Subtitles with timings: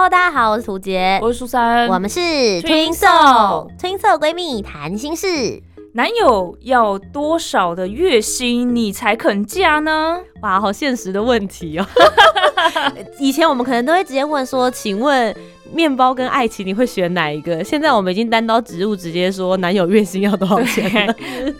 [0.00, 5.60] Hello，大家好，我是涂杰，我是苏珊，我们是 Twin Soul，Twin Soul 闺蜜谈心事。
[5.94, 10.20] 男友要多少的月薪你才肯嫁呢？
[10.42, 11.86] 哇，好现实的问题哦。
[13.18, 15.34] 以前我们可能都会直接问说，请问。
[15.72, 17.62] 面包跟爱情，你会选哪一个？
[17.62, 21.14] 现在我们已经单刀直入，直接说男友月薪要多少钱？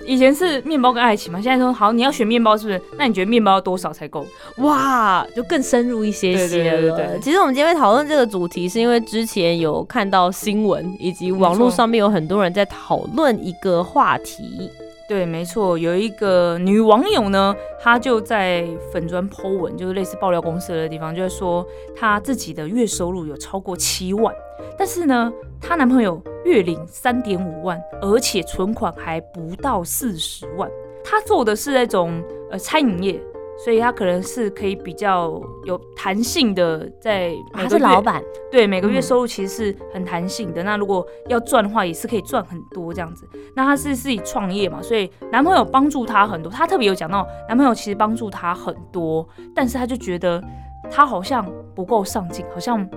[0.06, 2.80] 以前是面包跟爱情嘛，现在说好你要选面包，是不是？
[2.96, 4.26] 那你觉得面包要多少才够？
[4.58, 7.18] 哇，就更深入一些些了。
[7.20, 14.70] 其实我们今天会讨论这个主题，是因为之前有看到新闻，以及网络上面有很多人在讨论一个话题。
[15.08, 24.34] 对，没错，有一个女网友呢，她就在粉砖 po 文，就是类似爆料公司的地方，就是说她自己的月收入有超过七万，
[24.76, 30.70] 但是呢，她男朋友月领三点五万，而且存款还不到四十万，
[31.02, 33.18] 她做的是那种呃餐饮业。
[33.64, 40.62] 所以他可能是可以比较有弹性的，在他是老板，对每个月收入其实是很弹性的。
[40.62, 43.28] 那如果要赚的话，也是可以赚很多这样子。
[43.56, 46.50] 那他是自己创业嘛，所以男朋友帮助他很多。
[46.50, 50.42] 他特别有讲到，男朋友其实帮助他很多，但是他就觉得
[50.90, 52.88] 他好像不够上进，好像。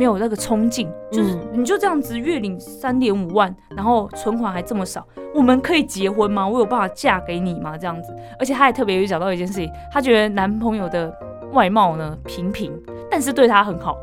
[0.00, 6.48] 没有那个冲劲，就是你就这样子月领三点五万，然后存款还这么少，我们可以结婚吗？
[6.48, 7.76] 我有办法嫁给你吗？
[7.76, 11.14] 这样子，而且她还特别有讲到一件事情，她觉得男朋友的
[11.52, 12.72] 外貌呢平平，
[13.10, 13.98] 但是对她很好，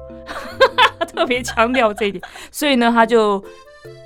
[1.12, 3.44] 特别强调这一点，所以呢，她就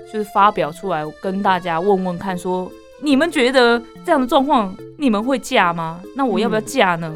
[0.06, 6.00] 就是发表出来跟大家问问看，说你们觉得这样的状况，你们会嫁吗？
[6.16, 7.14] 那我要不要嫁呢？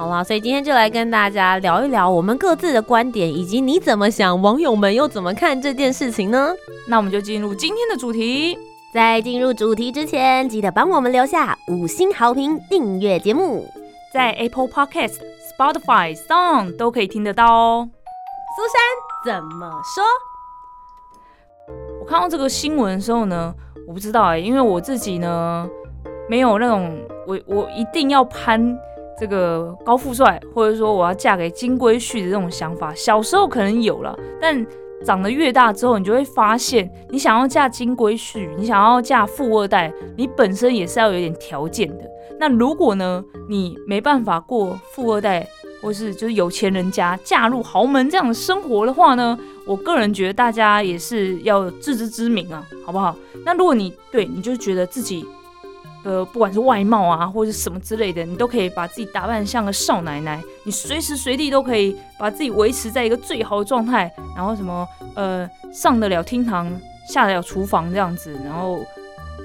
[0.00, 6.54] 好啦，所以今天就来跟大家聊一聊我们各自的观点，以及你怎么想，网友们又怎么看这件事情呢？
[6.88, 8.58] 那我们就进入今天的主题。
[8.94, 13.68] 在进入主题之前，记得帮我们留下五星好评，订阅节目，
[14.10, 15.18] 在 Apple Podcast、
[15.52, 17.90] Spotify、Song 都可以听得到哦。
[18.56, 18.62] 苏
[19.28, 20.02] 珊怎么说？
[22.00, 23.54] 我看到这个新闻的时候呢，
[23.86, 25.68] 我不知道哎，因为我自己呢
[26.26, 26.90] 没有那种
[27.26, 28.78] 我我一定要攀。
[29.20, 34.66] 这个高富帅，或者说我要嫁给金龟婿的这种想法，小时候可能有了，但
[35.04, 42.04] 长得越大之后，你就会发现，你想要嫁金龟婿，你想要嫁富二代，你本身也是要有点条件的。
[42.38, 45.46] 那如果呢，你没办法过富二代，
[45.82, 53.14] 或是就是有钱人家嫁入豪门这样的生活的话呢，我个人觉得大家也是要自知之明啊，好不好？
[53.44, 55.26] 那如果你对你就觉得自己。
[56.02, 66.70] 呃，不管是外貌啊，或者是什么之类的，你都可以把自己打扮像个少奶奶，你随时随地都可以把自己维持在一个最好的状态，然后什么呃，上得了厅堂，
[67.08, 68.78] 下得了厨房这样子，然后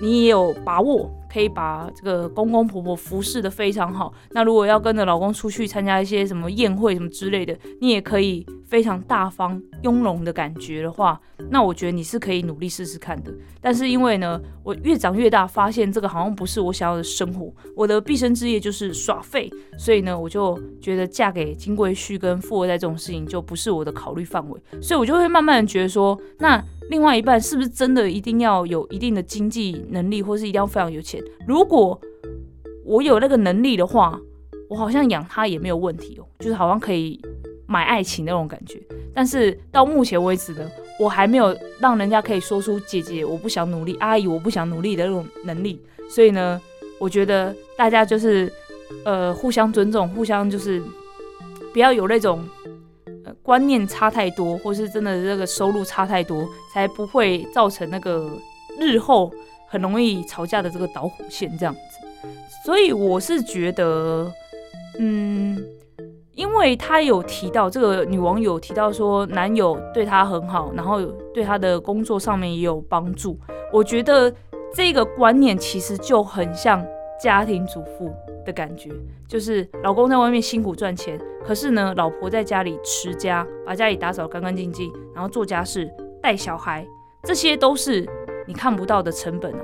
[0.02, 1.10] 你也有把握。
[1.35, 4.13] 可以把这个公公婆婆服侍的非常好。
[4.31, 11.19] 那如果要跟着老公出去参加一些什么宴会什么之类的，你也可以非常大方雍容的感觉的话，
[11.50, 13.34] 那我觉得你是可以努力试试看的。
[13.59, 17.53] 但是因为呢，我越长越大，发现这个好像不是我想要的生活。
[17.75, 24.62] 我的毕生之业就是耍废，所以呢，我就觉得嫁给金龟婿跟富二代这种事情就不是我的考虑范围。
[24.81, 26.63] 所以我就会慢慢的觉得说，那。
[26.91, 31.19] 另外一半是不是真的一定要有一定的经济能力，或是一定要非常有钱？
[31.47, 32.00] 如果
[32.84, 34.19] 我有那个能力的话，
[34.69, 37.19] 我好像养他也没有问题哦，就是好像可以
[37.66, 38.81] 买爱情那种感觉。
[39.13, 40.69] 但是到目前为止呢，
[41.00, 45.80] 我还没有让人家可以说出“姐姐我不想努力，阿姨我不想努力”的那种能力。
[46.09, 46.62] 所以呢，
[47.00, 48.52] 我觉得大家就是
[49.03, 50.81] 呃互相尊重，互相就是
[51.74, 52.44] 不要有那种。
[53.41, 58.29] 观念差太多，或是真的这个收入差太多，才不会造成那个
[58.79, 59.32] 日后
[59.76, 62.30] 很容易吵架的这个导火线这样子。
[62.64, 64.32] 所以我是觉得，
[65.00, 65.62] 嗯，
[66.34, 71.02] 因为他有提到这个女网友提到说男友对她很好，然后
[71.34, 73.38] 对她的工作上面也有帮助。
[73.74, 74.34] 我觉得
[74.74, 76.82] 这个观念其实就很像
[77.22, 78.10] 家庭主妇。
[78.46, 78.92] 的感觉
[79.28, 85.92] 就是老公在外面辛苦赚钱，可是呢，老婆在家里持家，把家里打扫干干净净，然后做家事、
[86.22, 86.86] 带小孩，
[87.24, 88.08] 这些都是
[88.46, 89.59] 你看不到的成本啊。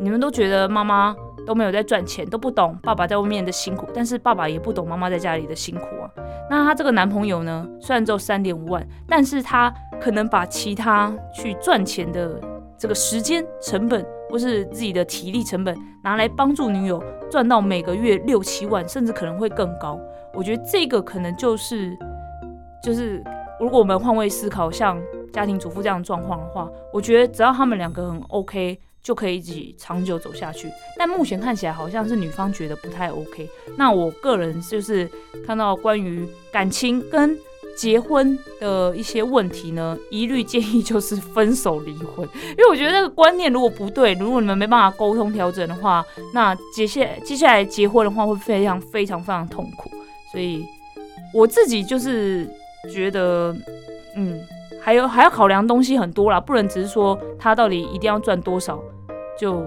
[0.00, 1.14] 你们都觉得妈妈
[1.46, 6.10] 都没有在赚钱，都不懂爸爸在外面的辛苦，但是爸爸也不懂妈妈在家里的辛苦啊。
[6.50, 12.40] 那她这个男朋友呢，虽然只有三点五万，但是他可能把其他去赚钱的。
[12.78, 15.72] 这个时间成本或是自己的体力成本
[16.02, 19.96] 拿来帮助女友赚到每个月六七万，甚至可能会更高。
[20.34, 21.96] 我觉得这个可能就是
[22.82, 23.22] 就是
[23.60, 25.00] 如果我们换位思考，像
[25.32, 28.78] 家庭主妇这样状况的话，我觉得只要他们两个很 OK。
[29.02, 33.50] 就可以一起长久走下去，但目前看起来好像是女方觉得不太 OK。
[33.76, 35.10] 那我个人就是
[35.44, 37.36] 看到关于感情跟
[37.76, 49.90] 结婚的一些问题呢，一律建议就是分手离婚，因为我觉得这个观念如果不对，如果你们没办法沟通调整的话，那接下接下来结婚的话会非常非常非常痛苦。
[50.30, 50.64] 所以
[51.34, 52.48] 我自己就是
[52.88, 53.52] 觉得，
[54.14, 54.40] 嗯。
[54.84, 58.82] 还有还要考量东西很多啦，不能只是说他到底一定要赚多少，
[59.38, 59.64] 就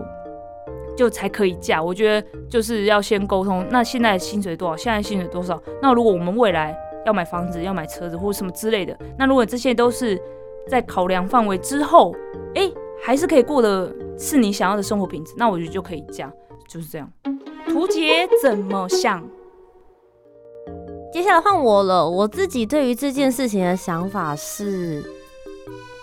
[0.96, 1.82] 就才可以嫁。
[1.82, 4.76] 我觉得就是要先沟通，那现在薪水多少？
[4.76, 5.62] 现在薪水多少？
[5.82, 10.22] 那如果我们未来要买房子、要买车子或什么之类的，那如果这些都是
[10.68, 12.14] 在考量范围之后，
[12.56, 12.70] 哎，
[13.02, 16.30] 还是可以过的是你想要的生活品质，那我觉得就可以嫁，
[16.68, 17.10] 就是这样。
[17.70, 19.24] 图杰怎么想？
[21.16, 22.10] 接下来换我了。
[22.10, 25.02] 我自己对于这件事情的想法是，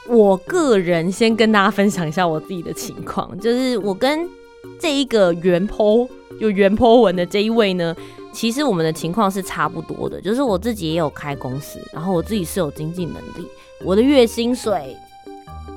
[0.09, 4.27] 我个人先跟大家分享一下我自己的情况，就是我跟
[4.81, 6.09] 这一个原剖
[6.41, 7.95] 有原剖文的这一位呢，
[8.33, 13.47] 其实我们的情况是差不多的，就是我自己也有开公司，然后我自己是有经济能力，
[13.85, 14.97] 我的月薪水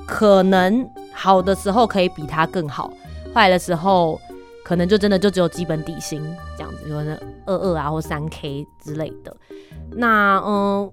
[0.06, 2.90] 可能好的时候可以比他更好，
[3.34, 4.18] 坏的时候。
[4.66, 6.20] 可能就真的就只有基本底薪
[6.56, 7.16] 这样子，可能
[7.46, 9.36] 二二啊或三 K 之类的。
[9.92, 10.90] 那嗯，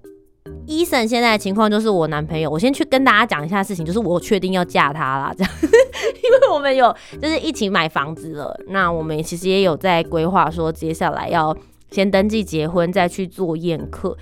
[0.64, 8.56] 伊森现在的情况就是我男朋友，我先去跟大家讲一下事情，就是我确定要嫁他啦， 这样，因为我们有就是一起买房子了。
[8.68, 11.56] 那我们其实也有在规划说，接下来要
[11.90, 14.16] 先登记结婚，再去做宴客。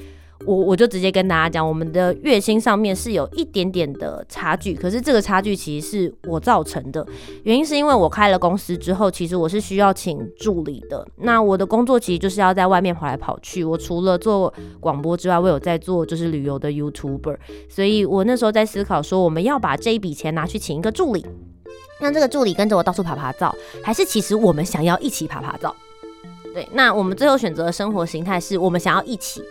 [0.44, 7.06] 我我就直接跟大家讲，我们的月薪上面是有一点点的差距，可是这个差距其实是我造成的，
[7.44, 11.06] 原因是因为我开了公司之后，其实我是需要请助理的。
[11.16, 17.36] 那我的工作其实就是要在外面跑来跑去，我除了做广播之外，我有在做就是旅游的 YouTuber，
[17.68, 21.24] 所以我那时候在思考说，我们要把这一笔钱拿去请一个助理，
[22.00, 25.74] 让这个助理跟着我到处爬爬照，还是其实我们想要一起爬爬照？
[26.52, 29.42] 对，那我们最后选择的生活形态是我们想要一起。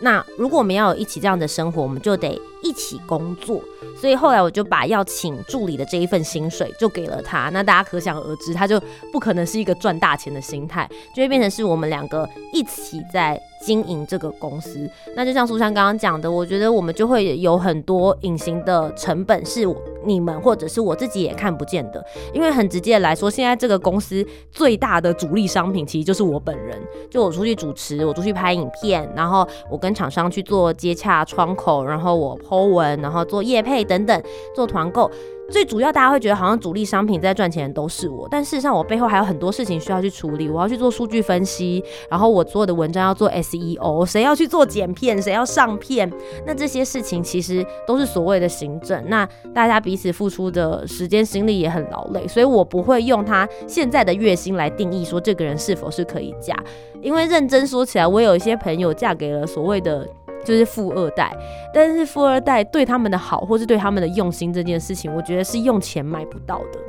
[0.00, 3.60] 那如果我们要有一起这样的生活，我们就得一起工作。
[3.96, 7.50] 所以后来我就把要请助理的这一份薪水就给了他。
[7.50, 8.80] 那大家可想而知，他就
[9.12, 14.88] 不可能是一个赚大钱的心态，就会变成是我们两个一起在经营这个公司。
[15.14, 19.66] 那就像苏珊刚刚讲的，我觉得我们就会有很多隐形的成本，是
[20.04, 22.02] 你们或者是我自己也看不见的。
[22.32, 26.80] 因为很直接来说，现在这个公司最大的主力商品其实就是我本人。
[27.10, 33.84] 就我出去主持，我出去拍影片，然后我跟厂商去做接洽窗口，然后我 Po 文，然后做业配。
[33.90, 34.22] 等等，
[34.54, 35.10] 做团购
[35.50, 40.48] 最主要，大家会觉得好像主力商品在赚钱的都是我，但事实上我背后还有很多事情需要去处理。
[40.48, 46.08] 我要去做数据分析，然后我做的文章要做 SEO，谁要去做剪片，谁要上片，
[46.46, 49.02] 那这些事情其实都是所谓的行政。
[49.08, 56.54] 那大家彼此付出的时间心力也很劳累，所以我不会用他现在的月薪来定义说这个人是否是可以嫁，
[57.02, 60.06] 因为认真说起来，我有一些朋友嫁给了所谓的。
[60.44, 61.30] 就是富二代，
[61.72, 66.80] 但是富二代对他们的好，或是对他们的用心这件事情，我觉得是用钱买不到的。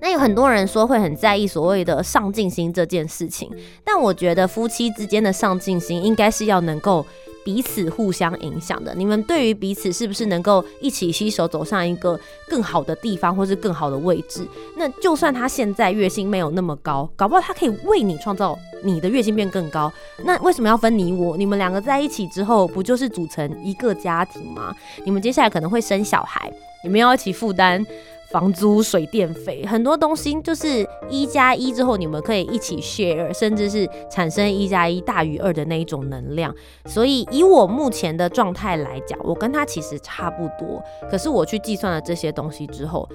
[0.00, 3.50] 那有很多人说会很在意所谓的上进心这件事情，
[3.84, 7.04] 但我觉得夫妻之间的上进心应该是要能够。
[7.50, 12.16] 彼此互相影响的，你们对于彼此是不是能够一起携手走上一个
[12.48, 14.46] 更好的地方，或是更好的位置？
[14.76, 19.92] 那就算他现在月薪没有那么高，搞不好他可以为你创造你的月薪变更高。
[20.24, 21.36] 那为什么要分你我？
[21.36, 24.72] 你们两个在一起之后，不就是组成一个家庭吗？
[25.04, 26.48] 你们接下来可能会生小孩，
[26.84, 27.84] 你们要一起负担。
[28.30, 36.54] 房租、水电费，很多东西就是一加一之后，你们可以一起 share，甚至是产生一加一大于二的那一种能量。
[36.86, 40.80] 所以以我目前的状态来讲，我跟他其实差不多。
[41.10, 43.08] 可是我去计算了这些东西之后，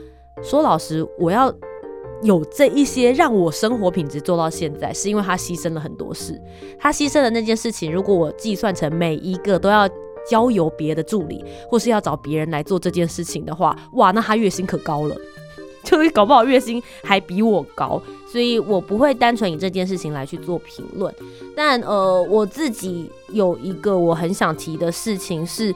[0.44, 1.54] 说老实，我要
[2.22, 6.38] 有这一些让我生活品质做到现在，是因为他牺牲了很多事。
[6.78, 9.88] 他牺牲的那件事情，如果我计算成每一个都要。
[10.29, 15.15] 交由别的助理，或是要找别人来做这件事情的话，哇，那他月薪可高了，
[15.84, 21.13] 就搞不好月薪还比我高，所以我不会单纯以这件事情来去做评论。
[21.55, 25.74] 但呃，我自己有一个我很想提的事情是，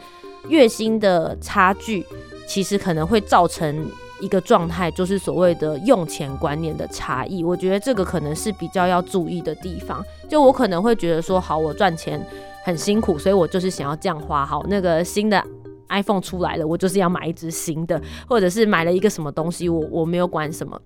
[0.47, 2.05] 月薪的差距
[2.47, 3.87] 其实可能会造成
[4.19, 7.43] 一个状态，就是所谓的用钱观念的差异。
[7.43, 10.03] 我觉得这个可能是比较要注意的地方。
[10.27, 12.25] 就我可能会觉得说，好，我赚钱。
[12.63, 15.43] 很辛苦，所以我就是想要这样花好那个新的
[15.89, 20.79] iPhone 出来了，我就是要买一只新的，或者是买了一个什么东西，我我没有管什么。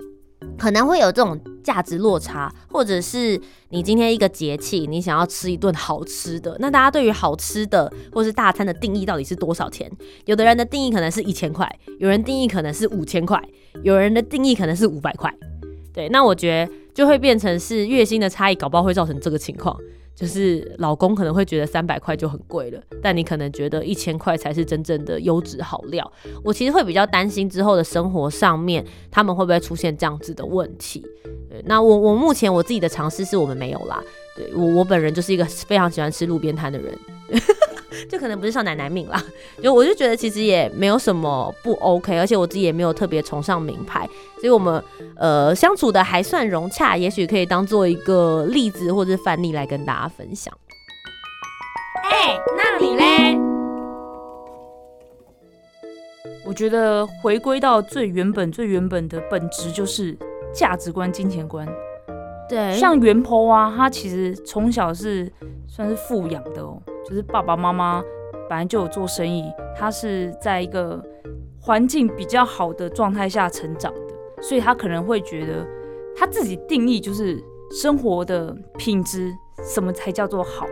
[0.58, 3.40] 可能会有这种价值落差，或者是
[3.70, 9.90] 你今天一个节气，你想要吃一顿好吃的，那大家对于好吃的或是大餐的定义到底是多少钱？
[10.26, 13.42] 有的人的定义可能是一千块，有人定义可能是五千块，
[13.84, 15.34] 有人的定义可能是五百块。
[15.94, 19.76] 对，那我觉得就会变成是月薪的差异，搞不好会造成这个情况。
[20.16, 26.12] 就是老公可能会觉得三百块就很贵了，但你可能觉得一千块才是真正的优质好料。
[26.44, 31.04] 我其实会比较担心之后的生活上面，他们会不会出现这样子的问题？
[31.50, 34.02] 对，那我我目前我自己的尝试是我们没有啦。
[34.36, 36.98] 对我我本人就是一个非常喜欢吃路边摊的人。
[38.10, 39.24] 就可能不是少奶奶命啦，
[39.62, 44.08] 就我就觉得其实也没有什么不 OK，而且我自己也没有特别崇尚名牌，
[44.40, 44.84] 所以我们
[45.16, 50.54] 呃相处的还算融洽，也许可以当做一个例子或者范例来跟大家分享。
[52.04, 53.38] 哎，那你嘞？
[56.46, 60.18] 我觉得回归到最原本、最原本的本质就是
[60.54, 61.66] 价值观、金钱观。
[62.74, 65.32] 像元坡啊，他其实从小是
[65.68, 66.82] 算是富养的哦。
[67.06, 68.02] 就是爸爸妈妈
[68.50, 71.04] 本来就有做生意，他是在一个
[71.60, 75.68] 环境比较好的状态下成长的，所以他可能会觉得
[76.16, 79.34] 他自己定义就是生活的品质，
[79.64, 80.66] 什么才叫做好，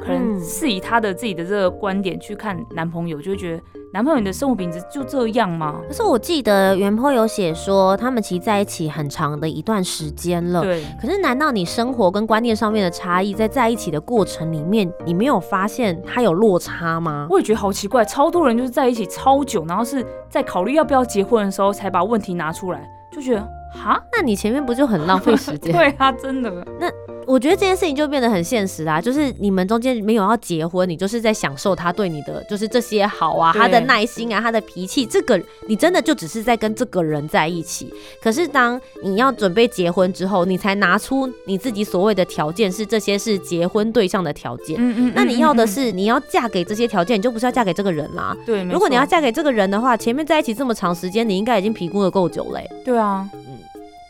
[0.00, 3.62] 可能是以她的自己的这个观点去看男朋友，就会觉得。
[3.90, 5.80] 男朋友，你的生活品质就这样吗？
[5.88, 10.60] 可是我记得原 po 有写说，他们其实在一起很长的一段时间了。
[10.60, 10.84] 对。
[11.00, 17.26] 可是难道你生活跟观念上面的差异，在在一起的过程里面，你没有发现他有落差吗？
[17.30, 23.40] 我也觉得好奇怪，超多人就是在一起超久，然后是在考虑要不要结婚的时候，才把问题拿出来，就觉得
[23.72, 25.72] 哈，那你前面不就很浪费时间？
[25.74, 26.50] 对啊，真的。
[26.78, 26.92] 那。
[27.28, 37.92] 我觉得这件事情就变得很现实啦，就是你们中间没有要结婚，你就是在享受他对你的就是这些好啊，他的耐心啊，他的脾气，这个你真的就只是在跟这个人在一起。
[38.22, 44.76] 可是当你要准备结婚之后，你才拿出你自己所谓的条件，是这些是结婚对象的条件。
[44.78, 45.12] 嗯嗯。
[45.14, 48.34] 那你要的是你要嫁给这些条件，你就不是要嫁给这个人啦。
[48.46, 48.64] 对。
[48.64, 52.66] 如果你要嫁给这个人的话，前面在一起这么长时间，你应该已经评估的够久嘞。
[52.86, 53.28] 对啊。
[53.34, 53.58] 嗯。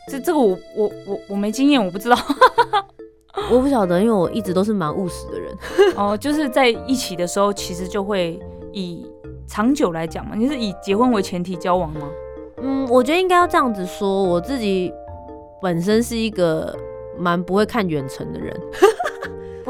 [0.07, 2.17] 这这个我我我我没经验，我不知道。
[3.51, 5.55] 我不晓得，因为我一直都是蛮务实的人。
[5.95, 8.39] 哦，就是在一起的时候，其实就会
[8.71, 9.05] 以
[9.47, 10.35] 长久来讲嘛。
[10.35, 12.09] 你是以结婚为前提交往吗？
[12.61, 14.23] 嗯，我觉得应该要这样子说。
[14.23, 14.91] 我自己
[15.61, 16.75] 本身是一个
[17.17, 18.53] 蛮不会看远程的人。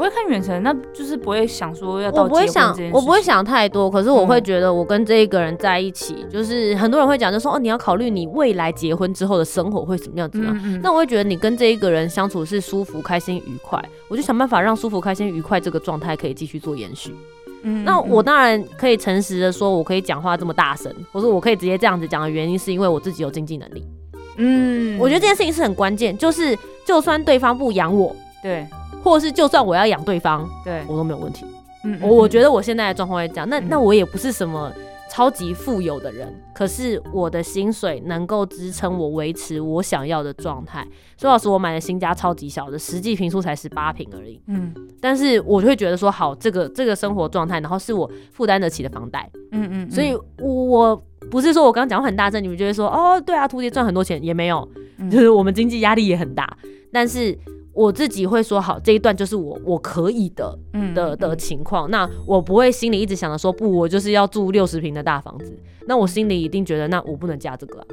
[0.00, 10.80] 不会看远程，那就是不会想说要到结婚想，我不会想太多，可是我会觉得我跟这一个人在一起，就是很多人会讲，就说哦，你要考虑你未来结婚之后的生活会怎么样怎么样。
[10.82, 13.78] 那我会觉得你跟这一个人相处是舒服、开心、愉快，
[14.08, 17.14] 我就想办法让舒服、开心、愉快这个状态可以继续做延续。
[17.62, 23.84] 嗯，那我当然可以诚实的说，我可以讲话这么大声，或者我可以直接这样子讲的原因，是因为我自己有经济能力。
[24.38, 28.66] 嗯，我觉得这件事情是很关键，就是就算对方不养我，对。
[29.02, 31.44] 或者是就算我要养对方，对我都没有问题。
[31.84, 33.48] 嗯，我我觉得我现在的状况会这样。
[33.48, 34.70] 那那我也不是什么
[35.10, 40.86] 超级富有的人，可是我的薪水能够支撑我维持我想要的状态。
[41.16, 44.38] 说老实，我买的新家超级小的，实际平数才十八平而已。
[44.46, 49.30] 嗯，但是我就会觉得说，好，这个这个生活状态，然后是我负担得起的房贷。
[49.52, 50.94] 嗯嗯，所以我
[51.30, 54.68] 不是说我刚刚讲话很大声，你们就会说，哦，对啊，图杰赚很多钱也没有，
[55.10, 56.58] 就是我们经济压力也很大，
[56.92, 57.38] 但是。
[57.80, 60.58] 我自己会说好这一段就是我我可以的
[60.94, 67.86] 的的情况，那我不会心里一直想着说不，我就是要住六十平的大房子，那我心里一定觉得那我不能嫁这个啊。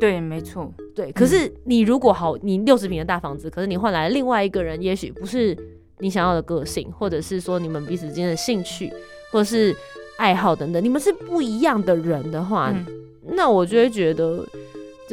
[0.00, 1.12] 对，没错，对。
[1.12, 5.54] 可是你如果好，你六十平的大房子，可是你换来另外一个人，也许不是
[5.98, 8.90] 你想要的个性，或者是说你们彼此之间的兴趣
[9.30, 9.76] 或者是
[10.16, 12.74] 爱好等等，你们是不一样的人的话，
[13.22, 14.42] 那我就会觉得。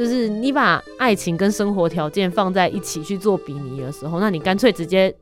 [0.01, 5.15] 就是你把爱情跟生活条件放在一起去做比拟的时候，那你干脆直接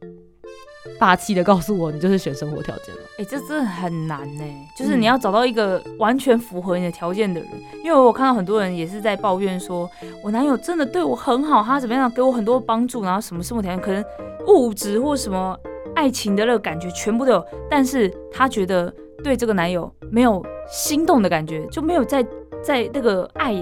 [0.97, 3.01] 霸气的告诉我，你就是选生活条件了。
[3.17, 4.43] 哎，这真的很难呢。
[4.77, 7.49] 就是你要找到一个完全符合你的条件的人，
[7.83, 9.89] 因为我看到很多人也是在抱怨说，
[10.23, 14.01] 我男友真的对我很好，他怎么样给我很多帮助，然后什么生活条件可能
[14.47, 15.59] 物质或什么
[15.93, 22.25] 爱情的那个感觉全部都有，但是他觉得对这个男友没有心动的感觉，就没有在
[22.63, 23.53] 在那个爱。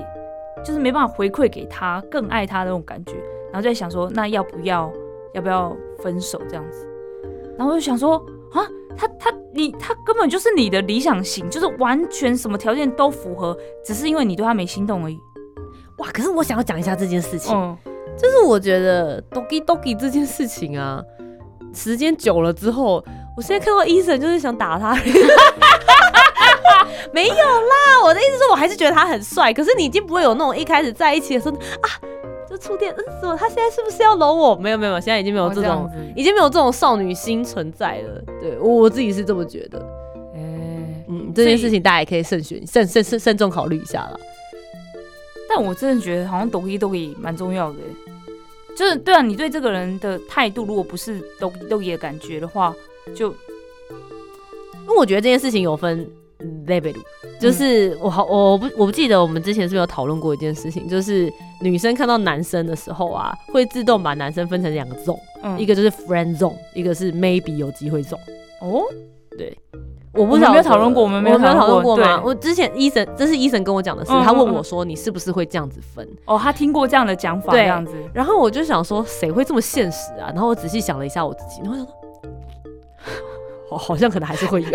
[0.67, 3.13] 就是没办法回馈给他更爱他的那种感觉，
[3.53, 4.91] 然后就在想说，那要不要
[5.33, 6.85] 要不要分手这样子？
[7.57, 8.17] 然后我就想说，
[8.51, 15.17] 啊，他他你他根本就是你的理想型，就是完全什么条件都符合，只是因为你对他没心动而已。
[15.99, 16.09] 哇！
[16.11, 17.77] 可是我想要讲一下这件事情，
[18.17, 21.01] 就是我觉得 doggy doggy 这件事情啊，
[21.73, 23.01] 时间久了之后，
[23.37, 24.99] 我现在看到医生就是想打他。
[27.11, 31.87] 没有啦，我的意思是我还是觉得他很帅，可是你已经不会有那种一开始在一起的时候啊，
[32.49, 33.35] 就触电，嗯，什么？
[33.35, 34.55] 他现在是不是要搂我？
[34.55, 38.21] 没有没有，现在已经没有这种，已经没有这种少女心存在了。
[38.39, 39.79] 对我我自己是这么觉得。
[40.35, 40.39] 哎，
[41.07, 44.19] 嗯，这件事情大家也可以慎选、慎慎慎慎重考虑一下了。
[45.49, 47.77] 但我真的觉得好像抖一抖一蛮重要的。
[48.77, 52.75] 就是对啊，你对这个人的态度，如果不是抖抖音的感觉的话，
[53.15, 56.07] 就因为我觉得这件事情有分
[56.67, 56.95] level，
[57.39, 61.31] 就是我好我不我不记得我们之前是不是有讨论过一件事情，就是
[61.61, 68.19] 女生看到男生的时候啊，会自动把男生分成两个 zone，一个就是 friend zone，一个是 maybe 有机会 zone。
[68.61, 68.83] 哦，
[69.37, 69.57] 对。
[70.13, 72.19] 我不没有讨论过，我们没有讨论过吗？
[72.25, 77.93] 我之前医生，这是医生跟我讲的事，他问我说：“你是不是会这样子分？”哦，他听过这样的讲法，这样子。
[78.15, 80.31] 然后我就想说，谁会这么现实啊？
[80.33, 81.93] 然后我仔细想了一下我自己，然后想说，
[83.69, 84.67] 好，好像可能还是会有。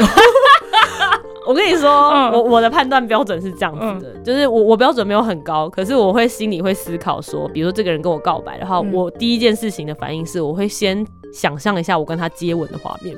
[1.46, 1.90] 我跟你说，
[2.30, 13.16] 我我的判断标准是这样子的，就是我我标准没有很高，可是我会心里会思考说，比如说这个人跟我告白的话，我第一件事情的反应是，我会先想象一下我跟他接吻的画面。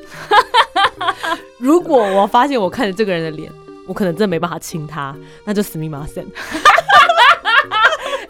[1.59, 3.51] 如果我发现我看着这个人的脸，
[3.87, 5.15] 我可能真的没办法亲他，
[5.45, 6.25] 那就死命马森。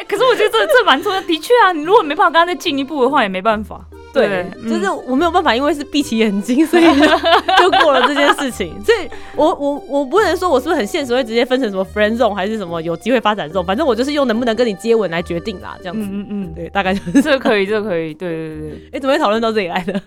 [0.09, 3.81] 可是我觉得这这蛮重要，的确啊，你如果没办法跟他再进一步的话，也没办法。
[4.15, 8.81] 对，就是我没有办法，因为是闭起眼睛，所以就 过了这件事情。
[8.83, 16.07] 所以我我我不能说我是不是很现实，会直接分成什么 friend zone 还是什么有机会发展 zone，反正我就是用能不能跟你接吻来决定啦，这样子。
[16.11, 18.89] 嗯嗯，对，大概就是这可以，这可以，对对对对。
[18.93, 20.01] 哎， 怎么会讨论到这里来的？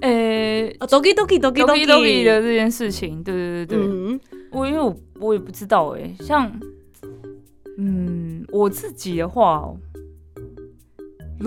[0.00, 0.08] 呃
[0.86, 6.50] ，doki doki doki doki 的这件事情，对对对对，嗯，我因为我我也不知道哎，像，
[7.76, 9.70] 嗯，我自己的话，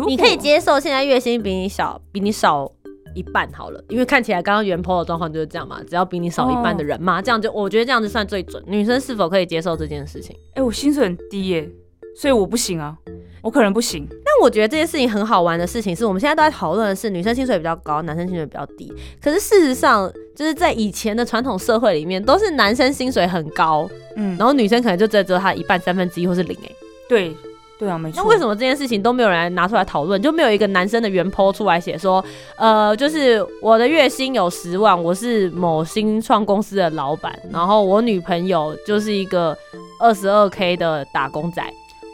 [0.08, 2.72] 你可以接受现在月薪比你小，比你少
[3.16, 8.64] 一半好了，因为看起来刚刚原 po 的状况就是这样嘛，只要比你少一半的人嘛，这样就我觉得这样子算最准。
[8.66, 10.36] 女生是否可以接受这件事情？
[10.56, 11.70] 哎，我薪水很低耶，
[12.16, 12.98] 所以我不行啊。
[13.44, 18.90] 我可能不行，但我觉得这件事情很好玩的事情是，我们现在都在讨论的是女生薪水比较高，男生薪水比较低。
[19.22, 26.72] 可是事实上，就是在以前的传统社会里面，都是男生薪水很高，嗯，然后女生可能就只有他一半、三分之一或是零哎。
[27.10, 27.36] 对，
[27.84, 28.24] 对啊，没错。
[28.24, 30.22] 那为什么这件事情都没有人拿出来讨论？
[30.22, 32.24] 就没有一个男生的原 po 出来写说，
[32.56, 39.58] 呃，就是我的月薪有十万，我是某新创公司的老板，然后我女朋友就是一个
[40.00, 41.62] 二十二 k 的打工仔。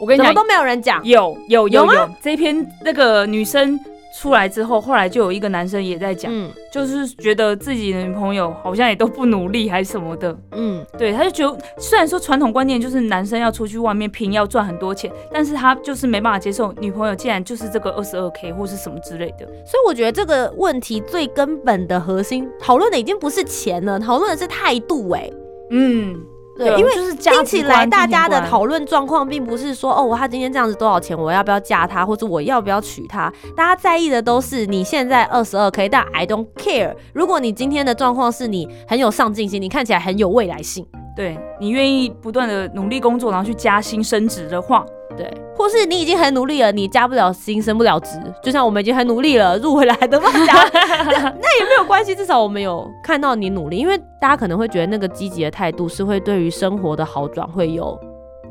[0.00, 3.78] 我跟你讲，都没有人讲，有有有有这篇那个女生
[4.18, 6.32] 出来之后，后来就有一个男生也在讲，
[6.72, 25.30] 就是觉得自己的女朋友好像也都不努力还是什么的，嗯，对，他就觉得虽然说传统观念就是男生要出去外面拼要赚很多钱，但是他就是没办法接受女朋友竟然就是这个二十二 k 或是什么之类的，所以我觉得这个问题最根本的核心讨论的已经不是钱了，讨论的是态度，哎，
[25.70, 26.20] 嗯。
[26.60, 33.32] 对，因为听起来大家的讨论状况并不是说哦，他今天这样子多少钱，我要不要嫁他，或者我要不要娶他。
[33.56, 36.94] 大家在意的都是你现在二十二 k，但 I don't care。
[37.14, 44.84] 如果你今天的状况是你很有上进心，你看起来很有未来性，对你愿意不断的努力工作，然后去加薪升职的话。
[45.20, 57.98] 对，或是你已经很努力了，你加不了薪，升不了职，就像我们已经很努力了，入回来的嘛，加 那也没有关系，至少我们有看到你努力，因为大家可能会觉得那个积极的态度是会对于生活的好转会有，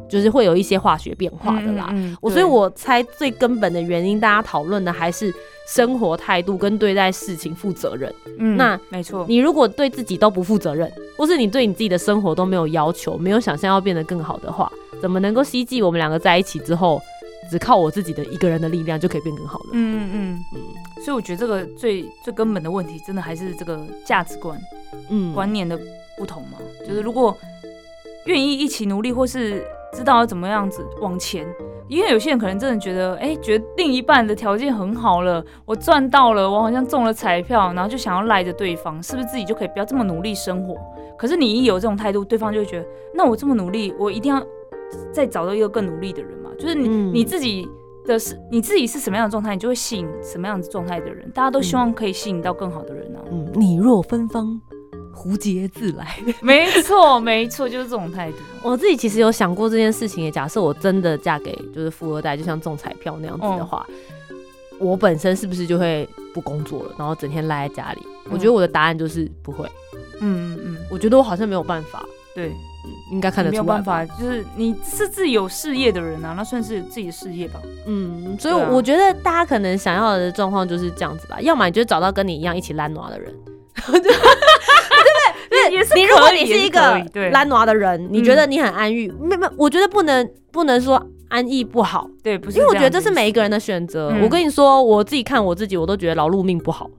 [0.08, 1.92] 就是会有一些化学变化的啦。
[2.22, 5.34] 我所以，我猜最根本的原因，大家讨论的还是
[5.68, 8.14] 生活态度跟对待事情负责任。
[8.38, 14.72] 嗯，那没错，你如果对自己都不负责任，或是你对你自己的生活都没有要求，没有想象要变得更好的话。
[15.02, 17.02] 怎么能够希冀我们两个在一起之后，
[17.50, 19.70] 只靠我自己的一个人的力量就可以变更好呢？
[19.74, 21.04] 嗯嗯嗯。
[21.04, 24.60] 所以我觉得这个最最根本的问题，真的还是这个价值观、
[25.10, 25.80] 嗯观念的
[26.18, 26.58] 不同嘛。
[26.86, 27.36] 就是如果
[28.26, 31.48] 愿意一起努力，或是知道要怎么样子往前，
[31.88, 40.76] 因为有些人可能真的觉得，哎，觉得另一半的条件很好了，我赚到了，我好像中了彩票，然后就想要赖着对方，是不是自己就可以不要这么努力生活？
[41.18, 42.86] 可是你一有这种态度，对方就会觉得，
[43.16, 44.46] 那我这么努力，我一定要。
[45.14, 47.68] 再找到一个更努力的人嘛，就是你你自己
[48.06, 51.30] 的是你自己是什么样的状态，你就会吸引什么样子状态的人。
[51.32, 53.20] 大家都希望可以吸引到更好的人呢。
[53.32, 54.60] 嗯，你若芬芳，
[55.14, 56.18] 蝴蝶自来。
[56.42, 58.38] 没错，没错，就是这种态度。
[58.64, 60.24] 我自己其实有想过这件事情。
[60.24, 63.86] 也假设我真的嫁给就是富二代，就像中彩票那样子的话，
[64.80, 68.02] 我本身是不是就会不工作了，然后整天赖在家里？
[68.32, 69.70] 我觉得我的答案就是不会。
[70.22, 72.06] 嗯嗯嗯，我觉得我好像没有办法。
[72.36, 72.52] 对。
[73.12, 77.60] 应该看得出没有办法，就是你是自己有事业的人啊，那算是自己的事业吧。
[77.86, 83.32] 嗯，所以我觉得大家可能想要的状况就是这样子吧，要么你就找到跟你一样一起烂娃的人，
[83.76, 84.12] 对不对？
[85.72, 86.80] 也是你如果你是一个
[87.32, 94.10] 懒惰的人，你嗯觉得你很安逸，没没，我觉得不能不能说安逸不好，对，不是因为我觉得这是每一个人的选择。
[94.14, 96.90] 嗯我跟你说，我自己看我自己，我都觉得劳碌命不好。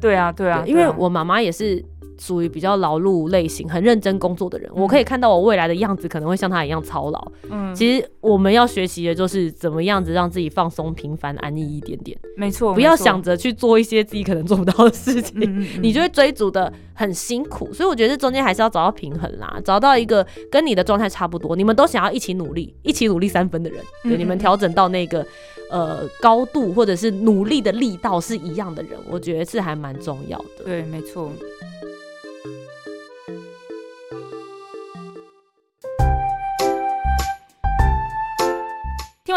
[0.00, 1.82] 对啊，对啊，对因为我妈妈也是
[2.18, 7.32] 属于比较劳碌类型、很认真工作的人，嗯我可以看到我未来的样子可能会像他一样操劳。
[7.50, 15.40] 嗯，其实我们要学习的就是怎么样子让自己放松、平凡、安逸一点点，没错，不要想着去做一些自己可能做不到的事情。
[15.40, 25.26] 嗯嗯嗯你就会追逐的很辛苦，所以我觉得这中间还是要找到平衡啦，找到一个跟你的状态差不多，你们都想要一起努力，一起努力三分的人，对，嗯你们调整到那个
[25.70, 30.64] 呃高度或者是努力的力道是一样的人，我觉得是还蛮重要的。
[30.66, 31.30] 对，没错。